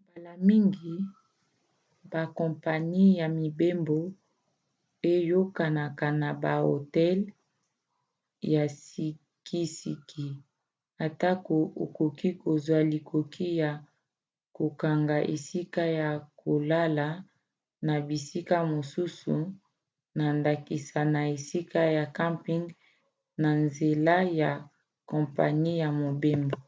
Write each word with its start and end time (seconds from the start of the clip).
mbala 0.00 0.32
mingi 0.48 0.94
bakompani 2.12 3.02
ya 3.20 3.26
mibembo 3.38 3.98
eyokanaka 5.12 6.06
na 6.22 6.30
bahotel 6.42 7.18
ya 8.54 8.64
sikisiki 8.84 10.28
atako 11.06 11.56
okoki 11.84 12.28
kozwa 12.42 12.78
likoki 12.92 13.46
ya 13.62 13.70
kokanga 14.56 15.16
esika 15.34 15.84
ya 16.00 16.10
kolala 16.40 17.08
na 17.86 17.94
bisika 18.08 18.56
mosusu 18.72 19.34
na 20.18 20.26
ndakisa 20.38 21.00
na 21.14 21.20
esika 21.36 21.80
ya 21.96 22.04
camping 22.18 22.64
na 23.42 23.50
nzela 23.62 24.16
ya 24.40 24.50
kompani 25.10 25.70
ya 25.82 25.88
mobembo 26.00 26.58